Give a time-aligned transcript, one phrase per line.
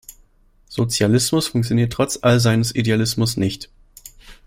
[0.67, 3.69] Sozialismus funktioniert trotz all seines Idealismus nicht.